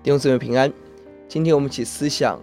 [0.00, 0.72] 弟兄姊妹平安，
[1.26, 2.40] 今天我们一起思想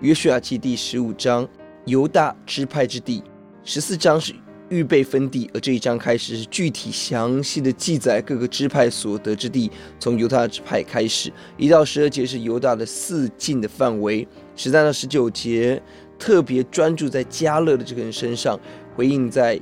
[0.00, 1.48] 约书亚记第十五章
[1.86, 3.24] 犹大支派之地，
[3.64, 4.34] 十四章是
[4.68, 9.70] 预备分地，而这一章开始是具体详细的记载各个支派所得之地。
[9.98, 15.82] 从犹大支派开始，一到十二节是犹大的四境的范围，十三到十九节
[16.18, 18.60] 特别专注在加勒的这个人身上，
[18.94, 19.58] 回应在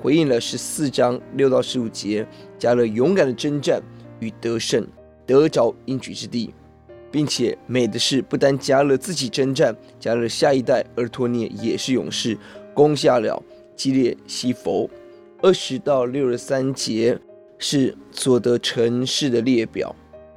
[0.00, 2.24] 回应了十四章六到十五节
[2.56, 3.82] 加勒勇敢的征战
[4.20, 4.86] 与得胜。
[5.28, 6.54] 得着应许之地，
[7.10, 12.36] 并且美的是，不单加勒自己征战，加勒下一代而托涅也是勇士，
[12.72, 13.40] 攻下了
[13.76, 14.88] 基列西弗。
[15.42, 17.16] 二十到六十三节
[17.58, 19.94] 是所得城市的列表。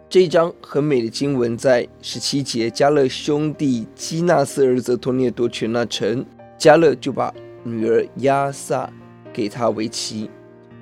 [0.09, 6.25] 这一章很美的经文在十七节，加勒兄弟基纳斯儿子托涅夺取那城，
[6.57, 7.33] 加勒就把
[7.63, 8.91] 女儿亚撒
[9.31, 10.29] 给他为妻。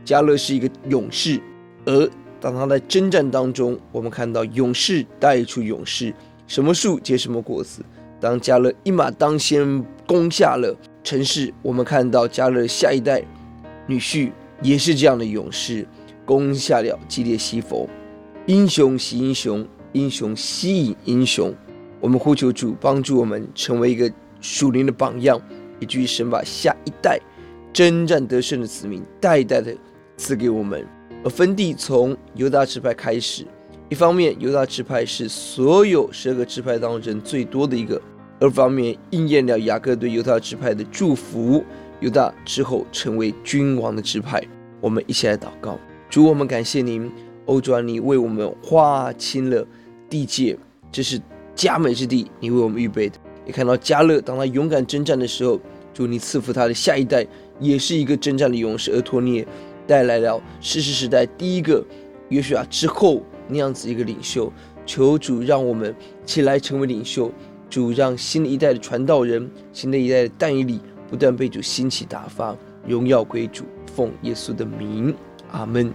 [0.04, 1.40] 加勒是一个勇士，
[1.86, 2.10] 而
[2.42, 6.14] 当他在征战当中，我们看到勇士带出勇士，
[6.48, 7.84] 什么树结什么果子。
[8.20, 13.24] 当加勒一马当先攻下了城市，我们看到加勒下一代
[13.88, 14.32] 女婿
[14.62, 15.88] 也是这样的勇士，
[16.26, 17.90] 攻下了基列西弗。
[18.46, 21.54] 英雄惜英雄，英雄吸引英雄。
[22.00, 25.42] 我们呼求主帮助我们成为一个属灵的榜样，
[25.80, 27.20] 以至于神把下一代
[27.74, 29.76] 征战得胜的子民代代的
[30.16, 30.88] 赐给我们。
[31.24, 33.46] 而分地从犹大支派开始，
[33.90, 38.00] 一方面犹大支派是所有十二个支派当中人最多的一个；
[38.40, 41.64] 二方面应验了雅各对犹大支派的祝福，
[42.00, 44.42] 犹大之后成为君王的支派。
[44.80, 45.78] 我们一起来祷告：
[46.10, 47.12] 主，我们感谢您，
[47.46, 49.68] 欧主啊，你为我们划清了
[50.10, 50.58] 地界，
[50.90, 51.22] 这是
[51.54, 53.18] 佳美之地，你为我们预备的。
[53.46, 55.60] 也看到加勒，当他勇敢征战的时候，
[55.94, 57.28] 主你赐福他的下一代，
[57.60, 59.46] 也是一个征战的勇士，而托聂。
[59.90, 61.84] 带来了世世时代第一个
[62.28, 64.54] 约书亚之后那样子一个领袖，
[64.86, 67.32] 求主让我们起来成为领袖，
[67.72, 72.56] 主让新的一代的传道人，新的一代的诞衣礼不断被主兴起打发，
[72.86, 73.64] 荣耀归主，
[73.96, 75.12] 奉耶稣的名，
[75.52, 75.92] 阿门。